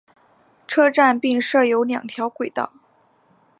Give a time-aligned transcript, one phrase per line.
[0.65, 2.73] 车站并设有两条轨道。